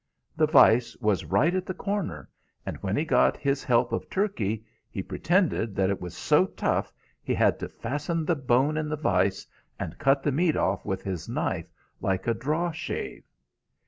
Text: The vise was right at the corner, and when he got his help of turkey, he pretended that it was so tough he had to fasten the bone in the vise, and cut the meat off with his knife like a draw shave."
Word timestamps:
The 0.35 0.47
vise 0.47 0.97
was 0.99 1.25
right 1.25 1.53
at 1.53 1.67
the 1.67 1.75
corner, 1.75 2.27
and 2.65 2.75
when 2.77 2.97
he 2.97 3.05
got 3.05 3.37
his 3.37 3.63
help 3.63 3.91
of 3.93 4.09
turkey, 4.09 4.65
he 4.89 5.03
pretended 5.03 5.75
that 5.75 5.91
it 5.91 6.01
was 6.01 6.17
so 6.17 6.47
tough 6.47 6.91
he 7.21 7.35
had 7.35 7.59
to 7.59 7.69
fasten 7.69 8.25
the 8.25 8.33
bone 8.35 8.77
in 8.77 8.89
the 8.89 8.97
vise, 8.97 9.45
and 9.79 9.99
cut 9.99 10.23
the 10.23 10.31
meat 10.31 10.55
off 10.57 10.83
with 10.85 11.03
his 11.03 11.29
knife 11.29 11.71
like 12.01 12.25
a 12.25 12.33
draw 12.33 12.71
shave." 12.71 13.25